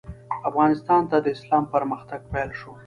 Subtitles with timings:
[0.49, 2.71] افغانستان ته د اسلام پرمختګ پیل شو.